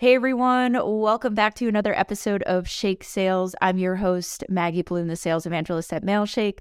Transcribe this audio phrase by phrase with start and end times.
[0.00, 3.56] Hey everyone, welcome back to another episode of Shake Sales.
[3.60, 6.60] I'm your host, Maggie Blume, the sales evangelist at Mailshake.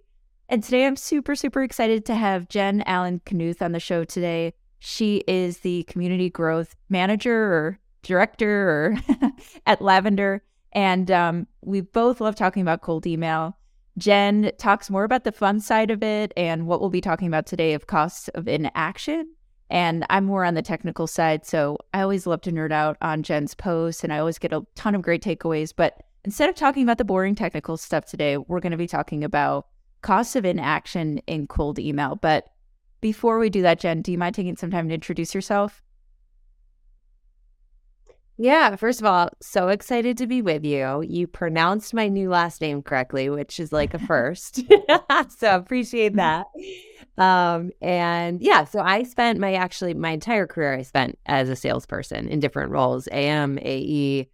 [0.49, 4.53] And today I'm super, super excited to have Jen Allen Knuth on the show today.
[4.79, 8.97] She is the community growth manager or director or
[9.67, 10.41] at Lavender.
[10.71, 13.56] And um, we both love talking about cold email.
[13.97, 17.47] Jen talks more about the fun side of it and what we'll be talking about
[17.47, 19.27] today of costs of inaction
[19.69, 21.45] and I'm more on the technical side.
[21.45, 24.65] So I always love to nerd out on Jen's posts and I always get a
[24.75, 25.73] ton of great takeaways.
[25.75, 29.23] But instead of talking about the boring technical stuff today, we're going to be talking
[29.23, 29.67] about
[30.01, 32.15] costs of inaction in cold email.
[32.15, 32.45] But
[33.01, 35.83] before we do that, Jen, do you mind taking some time to introduce yourself?
[38.39, 41.01] Yeah, first of all, so excited to be with you.
[41.01, 44.61] You pronounced my new last name correctly, which is like a first.
[45.29, 46.45] so appreciate that.
[47.17, 51.55] Um, and yeah, so I spent my actually my entire career I spent as a
[51.55, 54.27] salesperson in different roles, AM, AE,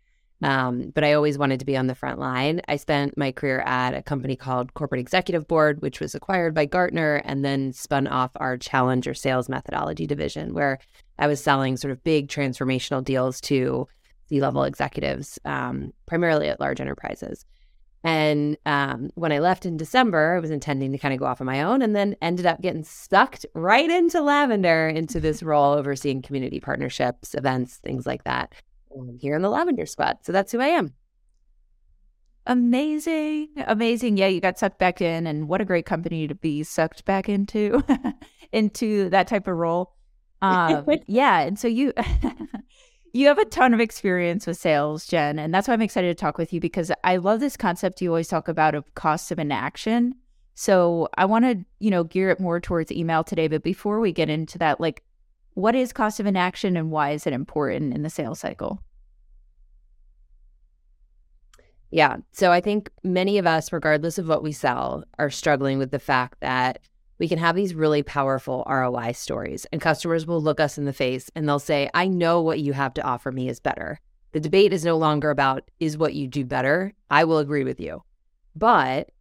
[0.44, 2.62] um, but I always wanted to be on the front line.
[2.68, 6.66] I spent my career at a company called Corporate Executive Board, which was acquired by
[6.66, 10.80] Gartner and then spun off our Challenger Sales Methodology division, where
[11.18, 13.88] I was selling sort of big transformational deals to
[14.34, 17.46] C level executives, um, primarily at large enterprises.
[18.04, 21.40] And um, when I left in December, I was intending to kind of go off
[21.40, 25.74] on my own and then ended up getting sucked right into Lavender into this role
[25.74, 28.54] overseeing community partnerships, events, things like that
[28.98, 30.26] um, here in the Lavender spot.
[30.26, 30.94] So that's who I am.
[32.48, 33.50] Amazing.
[33.68, 34.18] Amazing.
[34.18, 37.30] Yeah, you got sucked back in and what a great company to be sucked back
[37.30, 37.84] into
[38.52, 39.94] into that type of role.
[40.44, 41.94] Um, yeah, and so you
[43.14, 46.20] you have a ton of experience with sales, Jen, and that's why I'm excited to
[46.20, 49.38] talk with you because I love this concept you always talk about of cost of
[49.38, 50.16] inaction.
[50.56, 53.48] So I want to, you know, gear it more towards email today.
[53.48, 55.04] But before we get into that, like,
[55.54, 58.82] what is cost of inaction and why is it important in the sales cycle?
[61.92, 62.18] Yeah.
[62.32, 66.00] So I think many of us, regardless of what we sell, are struggling with the
[66.00, 66.80] fact that
[67.20, 70.94] we can have these really powerful ROI stories, and customers will look us in the
[70.94, 74.00] face and they'll say, I know what you have to offer me is better.
[74.32, 76.94] The debate is no longer about, is what you do better?
[77.12, 78.04] I will agree with you.
[78.56, 79.12] But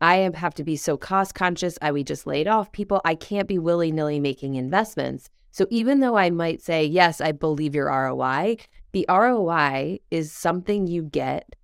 [0.00, 1.78] I have to be so cost conscious.
[1.82, 3.00] I we just laid off people.
[3.04, 5.28] I can't be willy nilly making investments.
[5.50, 8.58] So even though I might say, yes, I believe your ROI,
[8.92, 11.56] the ROI is something you get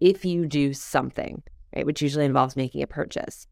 [0.00, 1.42] if you do something,
[1.74, 1.84] right?
[1.84, 3.46] Which usually involves making a purchase.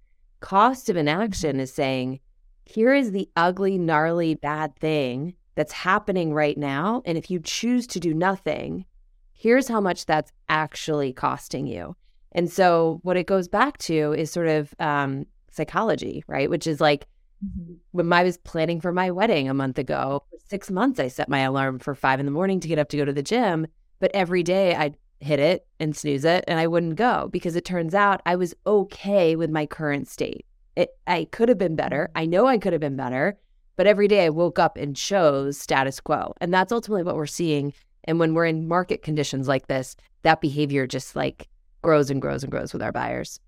[0.46, 2.20] Cost of inaction is saying,
[2.64, 7.02] here is the ugly, gnarly, bad thing that's happening right now.
[7.04, 8.84] And if you choose to do nothing,
[9.32, 11.96] here's how much that's actually costing you.
[12.30, 16.48] And so, what it goes back to is sort of um, psychology, right?
[16.48, 17.08] Which is like
[17.44, 17.72] mm-hmm.
[17.90, 21.40] when I was planning for my wedding a month ago, six months, I set my
[21.40, 23.66] alarm for five in the morning to get up to go to the gym.
[23.98, 27.64] But every day I'd hit it and snooze it and I wouldn't go because it
[27.64, 30.44] turns out I was okay with my current state.
[30.76, 32.10] It I could have been better.
[32.14, 32.20] Mm.
[32.20, 33.38] I know I could have been better,
[33.76, 36.34] but every day I woke up and chose status quo.
[36.40, 37.72] And that's ultimately what we're seeing
[38.04, 41.48] and when we're in market conditions like this, that behavior just like
[41.82, 43.40] grows and grows and grows with our buyers.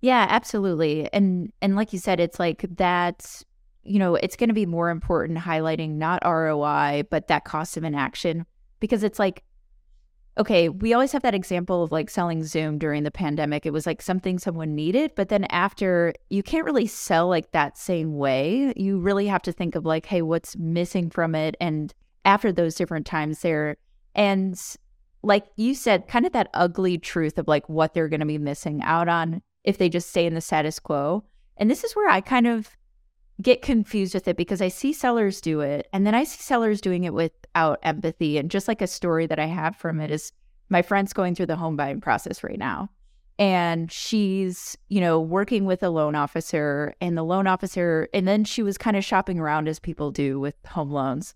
[0.00, 1.12] Yeah, absolutely.
[1.12, 3.42] And and like you said it's like that
[3.82, 7.84] you know, it's going to be more important highlighting not ROI, but that cost of
[7.84, 8.44] inaction
[8.80, 9.44] because it's like
[10.38, 13.64] okay, we always have that example of like selling Zoom during the pandemic.
[13.64, 17.78] It was like something someone needed, but then after, you can't really sell like that
[17.78, 18.72] same way.
[18.76, 21.56] You really have to think of like, hey, what's missing from it?
[21.60, 21.94] And
[22.24, 23.76] after those different times there,
[24.14, 24.60] and
[25.22, 28.38] like you said, kind of that ugly truth of like what they're going to be
[28.38, 31.24] missing out on if they just stay in the status quo.
[31.56, 32.76] And this is where I kind of
[33.42, 36.80] get confused with it because I see sellers do it and then I see sellers
[36.80, 38.38] doing it without empathy.
[38.38, 40.32] And just like a story that I have from it is
[40.68, 42.90] my friend's going through the home buying process right now.
[43.38, 48.44] And she's, you know, working with a loan officer and the loan officer, and then
[48.44, 51.34] she was kind of shopping around as people do with home loans.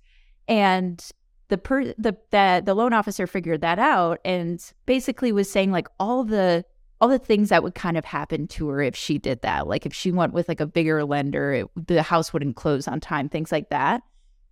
[0.49, 1.05] And
[1.49, 5.89] the per the the, the loan officer figured that out and basically was saying like
[5.99, 6.65] all the
[7.01, 9.67] all the things that would kind of happen to her if she did that.
[9.67, 13.01] Like if she went with like a bigger lender, it, the house wouldn't close on
[13.01, 14.03] time, things like that.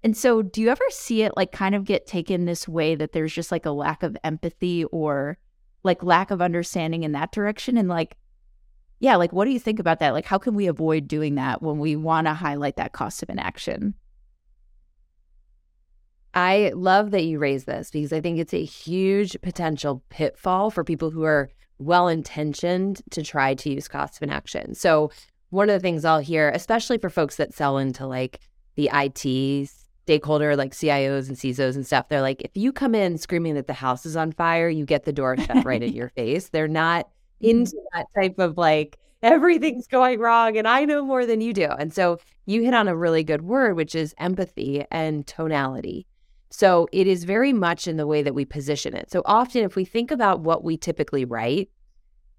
[0.02, 3.12] And so, do you ever see it like kind of get taken this way that
[3.12, 5.38] there's just like a lack of empathy or
[5.82, 7.76] like lack of understanding in that direction?
[7.76, 8.16] And like,
[9.00, 10.12] yeah, like what do you think about that?
[10.12, 13.28] Like, how can we avoid doing that when we want to highlight that cost of
[13.28, 13.94] inaction?
[16.32, 20.84] I love that you raise this because I think it's a huge potential pitfall for
[20.84, 24.74] people who are well intentioned to try to use cost of inaction.
[24.74, 25.10] So
[25.50, 28.40] one of the things I'll hear, especially for folks that sell into like
[28.76, 29.70] the IT
[30.04, 33.66] stakeholder, like CIOs and CISOs and stuff, they're like, if you come in screaming that
[33.66, 36.48] the house is on fire, you get the door shut right in your face.
[36.48, 37.08] They're not
[37.40, 41.66] into that type of like, everything's going wrong and I know more than you do.
[41.66, 46.06] And so you hit on a really good word, which is empathy and tonality.
[46.50, 49.10] So it is very much in the way that we position it.
[49.10, 51.70] So often, if we think about what we typically write,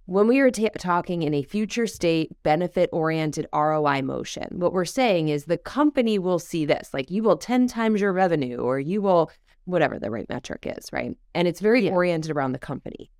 [0.05, 4.83] when we are t- talking in a future state, benefit oriented ROI motion, what we're
[4.83, 8.79] saying is the company will see this, like you will 10 times your revenue, or
[8.79, 9.29] you will,
[9.65, 11.15] whatever the right metric is, right?
[11.35, 11.91] And it's very yeah.
[11.91, 13.11] oriented around the company.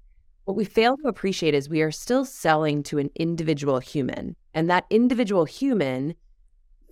[0.46, 4.68] What we fail to appreciate is we are still selling to an individual human, and
[4.72, 6.16] that individual human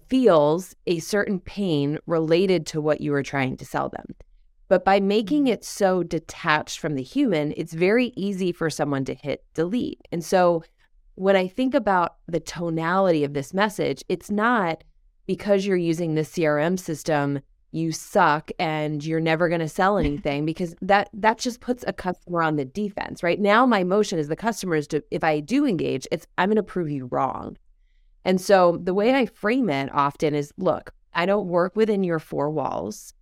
[0.09, 4.15] feels a certain pain related to what you are trying to sell them.
[4.67, 5.49] But by making mm.
[5.49, 10.01] it so detached from the human, it's very easy for someone to hit delete.
[10.11, 10.63] And so
[11.15, 14.83] when I think about the tonality of this message, it's not
[15.25, 17.39] because you're using the CRM system,
[17.71, 21.93] you suck and you're never going to sell anything because that that just puts a
[21.93, 23.23] customer on the defense.
[23.23, 26.49] Right now my motion is the customer is to if I do engage, it's I'm
[26.49, 27.57] going to prove you wrong.
[28.27, 32.19] And so the way I frame it often is look, I don't work within your
[32.19, 33.15] four walls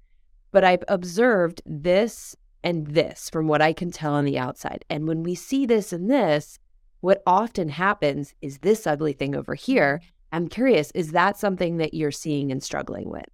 [0.56, 4.86] but I've observed this and this from what I can tell on the outside.
[4.90, 6.60] And when we see this and this,
[7.02, 10.00] what often happens is this ugly thing over here.
[10.32, 13.26] I'm curious, is that something that you're seeing and struggling with?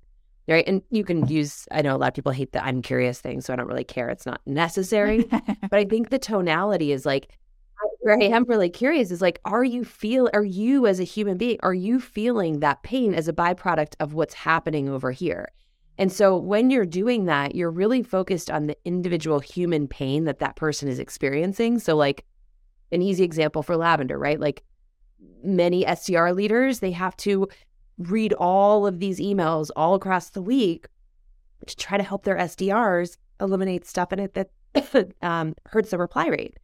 [0.47, 0.67] Right.
[0.67, 3.39] And you can use, I know a lot of people hate the I'm curious thing,
[3.41, 4.09] so I don't really care.
[4.09, 5.23] It's not necessary.
[5.29, 7.37] but I think the tonality is like,
[8.01, 11.37] where I am really curious is like, are you feel, are you as a human
[11.37, 15.51] being, are you feeling that pain as a byproduct of what's happening over here?
[15.99, 20.39] And so when you're doing that, you're really focused on the individual human pain that
[20.39, 21.77] that person is experiencing.
[21.77, 22.25] So, like
[22.91, 24.39] an easy example for lavender, right?
[24.39, 24.63] Like
[25.43, 27.47] many SDR leaders, they have to
[27.99, 30.87] read all of these emails all across the week
[31.67, 36.27] to try to help their SDRs eliminate stuff in it that um, hurts the reply
[36.27, 36.57] rate.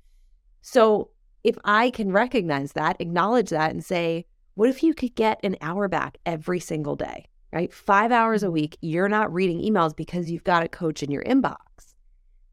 [0.62, 1.12] So,
[1.48, 5.56] if I can recognize that, acknowledge that, and say, what if you could get an
[5.62, 7.28] hour back every single day?
[7.54, 7.74] right?
[7.74, 11.24] Five hours a week, you're not reading emails because you've got a coach in your
[11.24, 11.58] inbox.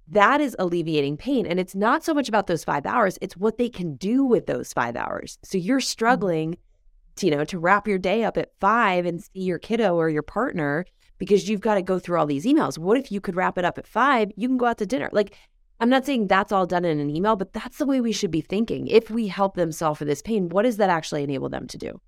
[0.09, 1.47] That is alleviating pain.
[1.47, 4.47] And it's not so much about those five hours, it's what they can do with
[4.47, 5.39] those five hours.
[5.43, 5.85] So you're mm-hmm.
[5.85, 6.59] struggling,
[7.17, 10.09] to, you know, to wrap your day up at five and see your kiddo or
[10.09, 10.85] your partner
[11.19, 12.77] because you've got to go through all these emails.
[12.77, 14.33] What if you could wrap it up at five?
[14.37, 15.09] You can go out to dinner.
[15.13, 15.37] Like,
[15.81, 18.31] I'm not saying that's all done in an email, but that's the way we should
[18.31, 18.87] be thinking.
[18.87, 21.79] If we help them solve for this pain, what does that actually enable them to
[21.79, 22.01] do?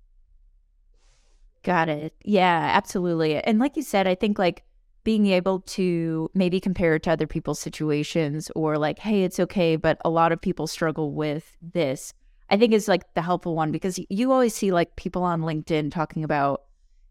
[1.63, 2.13] Got it.
[2.23, 3.43] Yeah, absolutely.
[3.43, 4.63] And like you said, I think like
[5.03, 9.75] being able to maybe compare it to other people's situations or like, hey, it's okay,
[9.75, 12.13] but a lot of people struggle with this.
[12.49, 15.91] I think is like the helpful one because you always see like people on LinkedIn
[15.91, 16.63] talking about,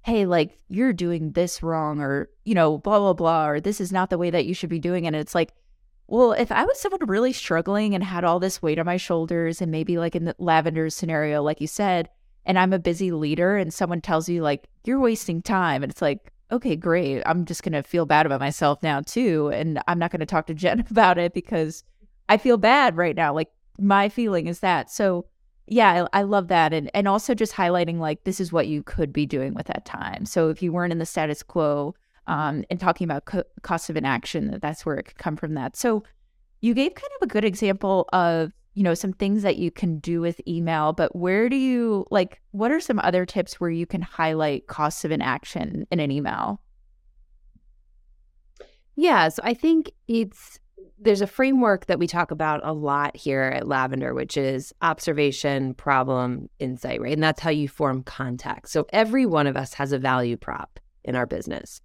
[0.02, 3.92] hey, like you're doing this wrong or, you know, blah, blah, blah, or this is
[3.92, 5.08] not the way that you should be doing it.
[5.08, 5.52] And it's like,
[6.08, 9.60] well, if I was someone really struggling and had all this weight on my shoulders
[9.60, 12.08] and maybe like in the lavender scenario, like you said,
[12.46, 16.00] and I'm a busy leader and someone tells you like you're wasting time and it's
[16.00, 19.98] like okay great I'm just going to feel bad about myself now too and I'm
[19.98, 21.84] not going to talk to Jen about it because
[22.28, 24.90] I feel bad right now like my feeling is that.
[24.90, 25.26] So
[25.66, 28.84] yeah I, I love that and and also just highlighting like this is what you
[28.84, 30.24] could be doing with that time.
[30.24, 31.94] So if you weren't in the status quo
[32.26, 35.54] um, and talking about co- cost of inaction that that's where it could come from
[35.54, 36.02] that so
[36.60, 39.98] you gave kind of a good example of you know, some things that you can
[40.00, 43.86] do with email, but where do you like what are some other tips where you
[43.86, 46.60] can highlight costs of inaction in an email?
[48.94, 50.58] Yeah, so I think it's
[50.98, 55.72] there's a framework that we talk about a lot here at Lavender, which is observation,
[55.72, 57.14] problem, insight, right?
[57.14, 58.74] And that's how you form context.
[58.74, 61.80] So every one of us has a value prop in our business.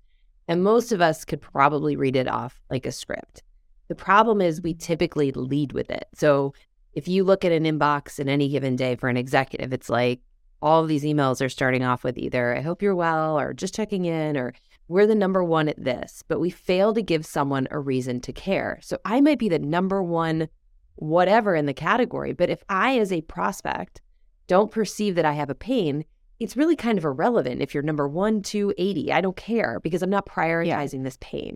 [0.48, 3.44] And most of us could probably read it off like a script.
[3.88, 6.08] The problem is we typically lead with it.
[6.14, 6.54] So
[6.94, 10.22] if you look at an inbox in any given day for an executive, it's like
[10.62, 13.74] all of these emails are starting off with either, I hope you're well, or just
[13.74, 14.54] checking in, or
[14.88, 18.34] we're the number one at this, but we fail to give someone a reason to
[18.34, 18.80] care.
[18.82, 20.50] So I might be the number one,
[20.96, 24.02] whatever in the category, but if I, as a prospect,
[24.48, 26.06] don't perceive that I have a pain,
[26.42, 29.14] it's really kind of irrelevant if you're number one, two, 80.
[29.14, 31.04] I don't care because I'm not prioritizing yeah.
[31.04, 31.56] this pain.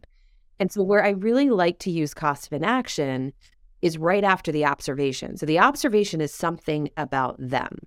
[0.60, 3.34] And so, where I really like to use cost of inaction
[3.82, 5.38] is right after the observation.
[5.38, 7.80] So the observation is something about them,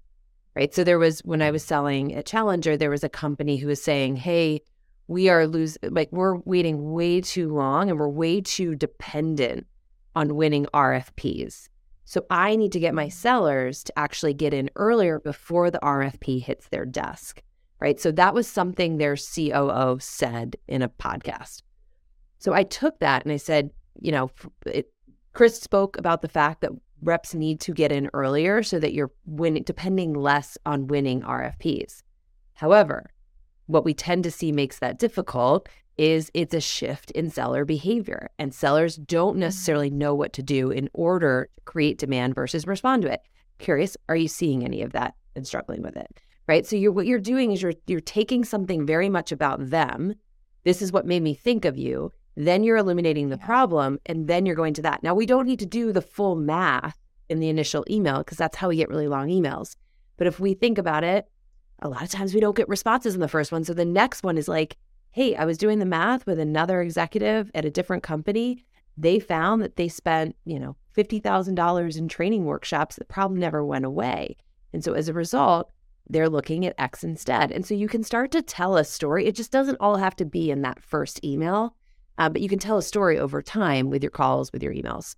[0.55, 0.75] right?
[0.75, 3.83] So there was, when I was selling at Challenger, there was a company who was
[3.83, 4.61] saying, hey,
[5.07, 9.67] we are losing, like, we're waiting way too long and we're way too dependent
[10.14, 11.69] on winning RFPs.
[12.09, 16.43] So I need to get my sellers to actually get in earlier before the RFP
[16.43, 17.43] hits their desk,
[17.81, 18.00] right?
[18.00, 21.61] So that was something their COO said in a podcast.
[22.38, 24.31] So I took that and I said, you know,
[24.65, 24.91] it,
[25.35, 26.73] Chris spoke about the fact that
[27.03, 32.03] reps need to get in earlier so that you're winning, depending less on winning RFPs.
[32.55, 33.11] However,
[33.67, 38.31] what we tend to see makes that difficult is it's a shift in seller behavior
[38.38, 39.40] and sellers don't mm-hmm.
[39.40, 43.21] necessarily know what to do in order to create demand versus respond to it.
[43.59, 46.07] Curious, are you seeing any of that and struggling with it?
[46.47, 46.64] Right?
[46.64, 50.14] So you're what you're doing is you're you're taking something very much about them.
[50.64, 52.12] This is what made me think of you.
[52.37, 55.02] Then you're eliminating the problem and then you're going to that.
[55.02, 56.97] Now we don't need to do the full math
[57.28, 59.75] in the initial email because that's how we get really long emails.
[60.17, 61.26] But if we think about it,
[61.81, 63.64] a lot of times we don't get responses in the first one.
[63.64, 64.76] So the next one is like,
[65.11, 68.65] hey, I was doing the math with another executive at a different company.
[68.97, 72.97] They found that they spent, you know, $50,000 in training workshops.
[72.97, 74.37] The problem never went away.
[74.73, 75.71] And so as a result,
[76.09, 77.53] they're looking at X instead.
[77.53, 79.27] And so you can start to tell a story.
[79.27, 81.77] It just doesn't all have to be in that first email,
[82.17, 85.17] uh, but you can tell a story over time with your calls, with your emails.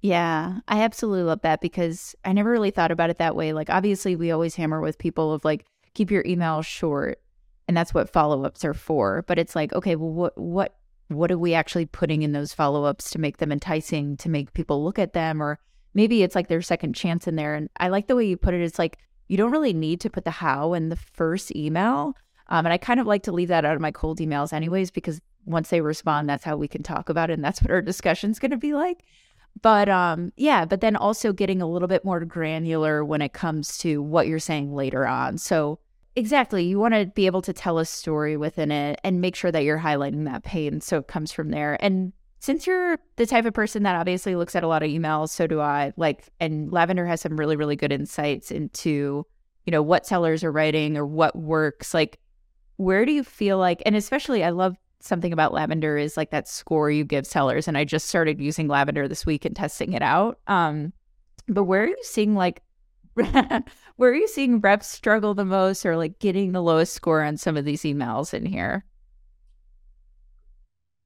[0.00, 3.52] Yeah, I absolutely love that because I never really thought about it that way.
[3.52, 7.20] Like, obviously, we always hammer with people of like, keep your email short
[7.68, 11.38] and that's what follow-ups are for but it's like okay well what what what are
[11.38, 15.14] we actually putting in those follow-ups to make them enticing to make people look at
[15.14, 15.42] them?
[15.42, 15.58] Or
[15.94, 17.54] maybe it's like their second chance in there.
[17.54, 18.60] And i like the way you put it.
[18.60, 22.14] It's like you don't really need to put the how in the first email.
[22.50, 24.90] Um, and i kind of like to leave that out of my cold emails anyways
[24.90, 27.82] because once they respond that's how we can talk about it and that's what our
[27.82, 29.02] discussion's going to be like.
[29.60, 33.78] But um yeah but then also getting a little bit more granular when it comes
[33.78, 35.38] to what you're saying later on.
[35.38, 35.78] So
[36.18, 36.64] Exactly.
[36.64, 39.62] You want to be able to tell a story within it and make sure that
[39.62, 41.78] you're highlighting that pain so it comes from there.
[41.78, 45.28] And since you're the type of person that obviously looks at a lot of emails,
[45.28, 45.92] so do I.
[45.96, 49.24] Like, and Lavender has some really, really good insights into,
[49.64, 51.94] you know, what sellers are writing or what works.
[51.94, 52.18] Like,
[52.78, 56.48] where do you feel like, and especially I love something about Lavender is like that
[56.48, 57.68] score you give sellers.
[57.68, 60.40] And I just started using Lavender this week and testing it out.
[60.48, 60.92] Um,
[61.46, 62.60] but where are you seeing like
[63.96, 67.36] where are you seeing reps struggle the most or like getting the lowest score on
[67.36, 68.84] some of these emails in here?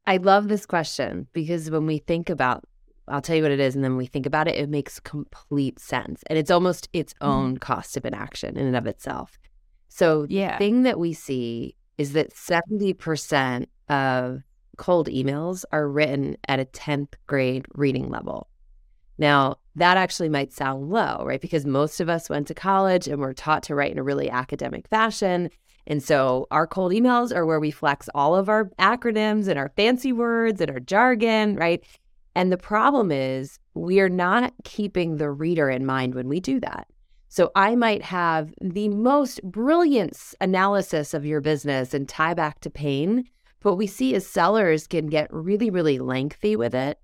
[0.07, 2.64] I love this question because when we think about
[3.09, 5.78] I'll tell you what it is, and then we think about it, it makes complete
[5.78, 6.23] sense.
[6.28, 7.26] And it's almost its mm-hmm.
[7.26, 7.59] own mm-hmm.
[7.59, 9.38] cost of inaction in and of itself.
[9.88, 10.52] So yeah.
[10.52, 14.42] the thing that we see is that 70% of
[14.78, 18.49] cold emails are written at a 10th grade reading level.
[19.19, 21.40] Now, that actually might sound low, right?
[21.40, 24.28] Because most of us went to college and were taught to write in a really
[24.28, 25.50] academic fashion.
[25.86, 29.72] And so our cold emails are where we flex all of our acronyms and our
[29.74, 31.82] fancy words and our jargon, right?
[32.34, 36.60] And the problem is we are not keeping the reader in mind when we do
[36.60, 36.86] that.
[37.28, 42.70] So I might have the most brilliant analysis of your business and tie back to
[42.70, 43.24] pain,
[43.60, 46.98] but we see as sellers can get really, really lengthy with it.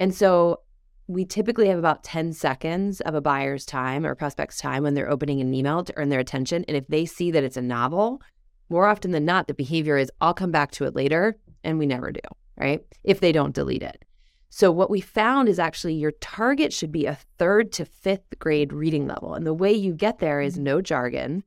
[0.00, 0.60] And so
[1.08, 5.10] we typically have about 10 seconds of a buyer's time or prospect's time when they're
[5.10, 6.64] opening an email to earn their attention.
[6.68, 8.20] And if they see that it's a novel,
[8.68, 11.38] more often than not, the behavior is I'll come back to it later.
[11.64, 12.20] And we never do,
[12.58, 12.84] right?
[13.04, 14.04] If they don't delete it.
[14.50, 18.72] So, what we found is actually your target should be a third to fifth grade
[18.72, 19.34] reading level.
[19.34, 20.62] And the way you get there is mm.
[20.62, 21.42] no jargon,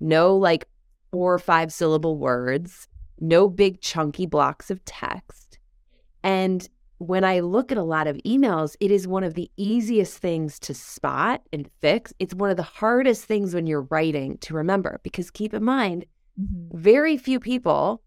[0.00, 0.66] no like
[1.12, 2.88] four or five syllable words,
[3.20, 5.58] no big chunky blocks of text.
[6.22, 10.18] And when I look at a lot of emails, it is one of the easiest
[10.18, 12.12] things to spot and fix.
[12.18, 16.06] It's one of the hardest things when you're writing to remember because keep in mind,
[16.40, 16.78] mm-hmm.
[16.78, 18.02] very few people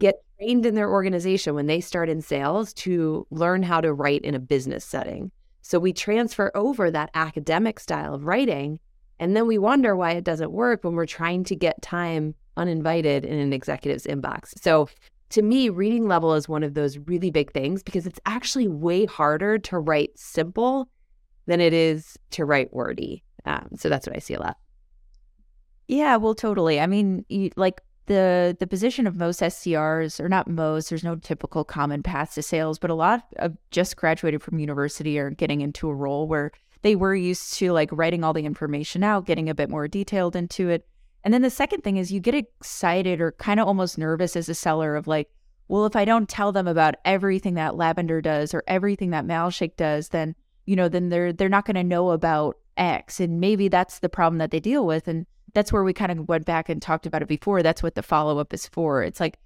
[0.00, 4.22] get trained in their organization when they start in sales to learn how to write
[4.22, 5.30] in a business setting.
[5.62, 8.80] So we transfer over that academic style of writing
[9.20, 13.24] and then we wonder why it doesn't work when we're trying to get time uninvited
[13.24, 14.58] in an executive's inbox.
[14.60, 14.88] So
[15.34, 19.04] to me, reading level is one of those really big things because it's actually way
[19.04, 20.88] harder to write simple
[21.46, 23.24] than it is to write wordy.
[23.44, 24.58] Um, so that's what I see a lot.
[25.88, 26.78] Yeah, well, totally.
[26.78, 31.16] I mean, you, like the the position of most SDRs, or not most, there's no
[31.16, 35.62] typical common path to sales, but a lot of just graduated from university are getting
[35.62, 39.48] into a role where they were used to like writing all the information out, getting
[39.48, 40.86] a bit more detailed into it,
[41.24, 44.48] and then the second thing is you get excited or kind of almost nervous as
[44.48, 45.30] a seller of like,
[45.68, 49.76] well, if I don't tell them about everything that Lavender does or everything that Mailshake
[49.76, 50.34] does, then
[50.66, 54.08] you know, then they're they're not going to know about X, and maybe that's the
[54.08, 57.06] problem that they deal with, and that's where we kind of went back and talked
[57.06, 57.62] about it before.
[57.62, 59.02] That's what the follow up is for.
[59.02, 59.38] It's like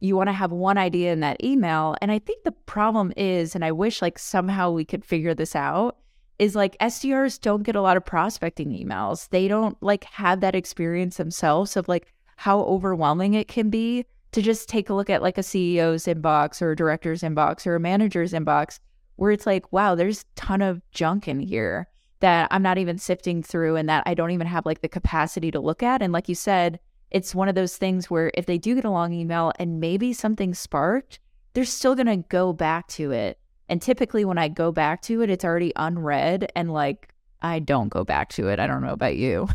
[0.00, 1.96] you want to have one idea in that email.
[2.00, 5.56] And I think the problem is, and I wish like somehow we could figure this
[5.56, 5.96] out,
[6.38, 9.28] is like SDRs don't get a lot of prospecting emails.
[9.30, 14.42] They don't like have that experience themselves of like how overwhelming it can be to
[14.42, 17.80] just take a look at like a CEO's inbox or a director's inbox or a
[17.80, 18.78] manager's inbox
[19.16, 21.88] where it's like, wow, there's a ton of junk in here
[22.20, 25.50] that I'm not even sifting through and that I don't even have like the capacity
[25.50, 26.02] to look at.
[26.02, 26.78] And like you said,
[27.10, 30.12] it's one of those things where if they do get a long email and maybe
[30.12, 31.20] something sparked,
[31.54, 33.38] they're still going to go back to it.
[33.68, 37.88] And typically, when I go back to it, it's already unread and like I don't
[37.88, 38.58] go back to it.
[38.58, 39.48] I don't know about you.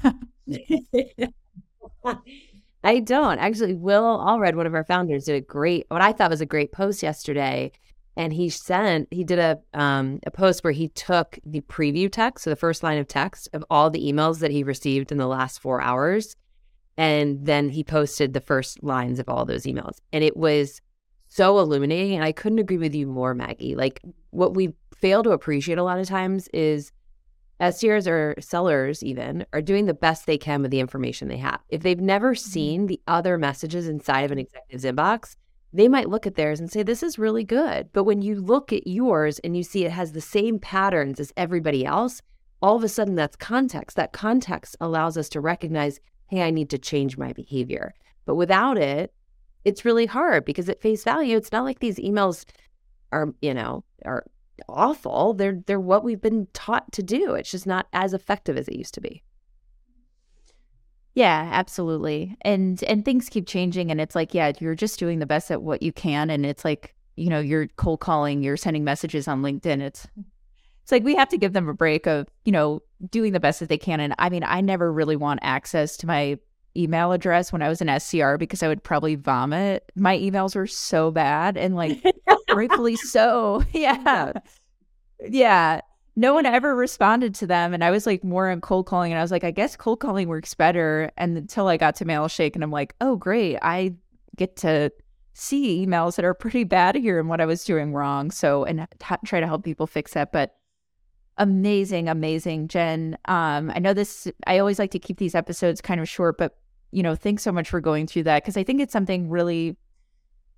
[2.84, 3.40] I don't.
[3.40, 6.46] Actually, Will Allred, one of our founders, did a great, what I thought was a
[6.46, 7.72] great post yesterday.
[8.16, 12.44] And he sent, he did a um, a post where he took the preview text,
[12.44, 15.26] so the first line of text of all the emails that he received in the
[15.26, 16.36] last four hours,
[16.96, 19.98] and then he posted the first lines of all those emails.
[20.12, 20.80] And it was
[21.34, 22.16] so illuminating.
[22.16, 23.76] And I couldn't agree with you more, Maggie.
[23.76, 26.92] Like what we fail to appreciate a lot of times is
[27.60, 31.60] SDRs or sellers even are doing the best they can with the information they have.
[31.70, 32.50] If they've never mm-hmm.
[32.52, 35.36] seen the other messages inside of an executive's inbox,
[35.72, 37.90] they might look at theirs and say, This is really good.
[37.94, 41.34] But when you look at yours and you see it has the same patterns as
[41.36, 42.22] everybody else,
[42.62, 43.98] all of a sudden that's context.
[43.98, 47.94] That context allows us to recognize hey, I need to change my behavior.
[48.26, 49.14] But without it,
[49.66, 52.46] it's really hard because at face value, it's not like these emails
[53.12, 54.26] are, you know, are
[54.68, 55.34] awful.
[55.34, 57.34] They're they're what we've been taught to do.
[57.36, 59.24] It's just not as effective as it used to be.
[61.16, 62.36] Yeah, absolutely.
[62.42, 65.62] And and things keep changing and it's like, yeah, you're just doing the best at
[65.62, 69.44] what you can and it's like, you know, you're cold calling, you're sending messages on
[69.44, 69.80] LinkedIn.
[69.80, 70.08] It's
[70.82, 73.60] it's like we have to give them a break of, you know, doing the best
[73.60, 74.00] that they can.
[74.00, 76.40] And I mean, I never really want access to my
[76.76, 79.92] email address when I was an SDR because I would probably vomit.
[79.96, 82.04] My emails were so bad and like
[82.54, 83.64] rightfully so.
[83.74, 84.34] Yeah.
[85.28, 85.82] Yeah.
[86.16, 87.74] No one ever responded to them.
[87.74, 89.12] And I was like more on cold calling.
[89.12, 91.12] And I was like, I guess cold calling works better.
[91.18, 93.58] And until I got to Mailshake and I'm like, oh, great.
[93.62, 93.96] I
[94.36, 94.92] get to
[95.34, 98.32] see emails that are pretty bad here and what I was doing wrong.
[98.32, 100.32] So, and t- try to help people fix that.
[100.32, 100.56] But
[101.38, 103.18] amazing, amazing, Jen.
[103.26, 106.56] Um, I know this, I always like to keep these episodes kind of short, but,
[106.94, 109.76] you know, thanks so much for going through that because I think it's something really,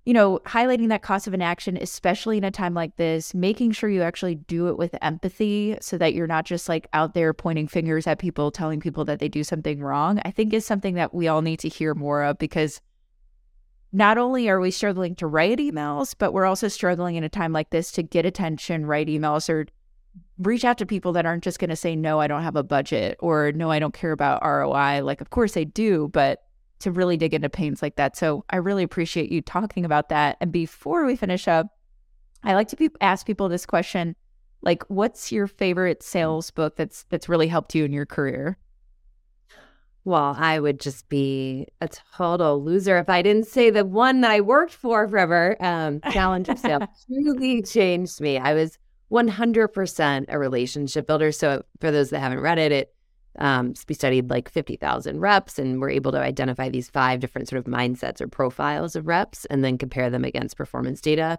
[0.04, 3.88] you know, highlighting that cost of inaction, especially in a time like this, making sure
[3.88, 7.66] you actually do it with empathy so that you're not just like out there pointing
[7.66, 11.14] fingers at people, telling people that they do something wrong, I think is something that
[11.14, 12.80] we all need to hear more of because
[13.92, 17.52] not only are we struggling to write emails, but we're also struggling in a time
[17.52, 19.66] like this to get attention, write emails, or
[20.38, 22.62] reach out to people that aren't just going to say no i don't have a
[22.62, 26.42] budget or no i don't care about roi like of course they do but
[26.78, 30.36] to really dig into pains like that so i really appreciate you talking about that
[30.40, 31.66] and before we finish up
[32.44, 34.14] i like to be- ask people this question
[34.62, 38.58] like what's your favorite sales book that's that's really helped you in your career
[40.06, 44.30] well, I would just be a total loser if I didn't say the one that
[44.30, 45.56] I worked for forever.
[45.58, 48.38] Um, Challenger Sales truly changed me.
[48.38, 48.78] I was
[49.10, 51.32] 100% a relationship builder.
[51.32, 52.92] So for those that haven't read it, it
[53.38, 57.58] um, we studied like 50,000 reps and we're able to identify these five different sort
[57.58, 61.38] of mindsets or profiles of reps and then compare them against performance data.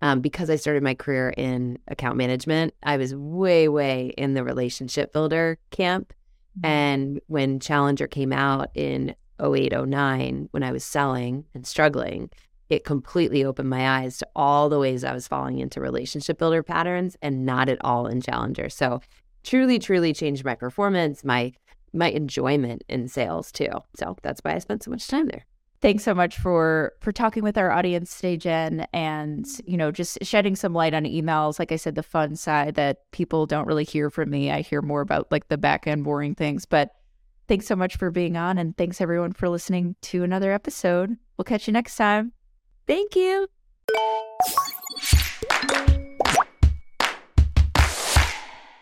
[0.00, 4.42] Um, because I started my career in account management, I was way, way in the
[4.42, 6.12] relationship builder camp.
[6.58, 6.66] Mm-hmm.
[6.66, 12.30] And when Challenger came out in 08, 09, when I was selling and struggling,
[12.72, 16.62] it completely opened my eyes to all the ways I was falling into relationship builder
[16.62, 18.70] patterns and not at all in Challenger.
[18.70, 19.02] So
[19.42, 21.52] truly, truly changed my performance, my
[21.92, 23.68] my enjoyment in sales too.
[23.94, 25.44] So that's why I spent so much time there.
[25.82, 30.16] Thanks so much for for talking with our audience today, Jen, and you know just
[30.22, 31.58] shedding some light on emails.
[31.58, 34.50] Like I said, the fun side that people don't really hear from me.
[34.50, 36.64] I hear more about like the back end boring things.
[36.64, 36.92] But
[37.48, 41.18] thanks so much for being on, and thanks everyone for listening to another episode.
[41.36, 42.32] We'll catch you next time.
[42.86, 43.48] Thank you.